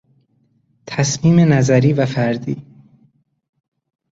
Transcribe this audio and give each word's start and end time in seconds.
تصمیم 0.87 1.39
نظری 1.53 1.93
و 1.93 2.05
فردی 2.05 2.65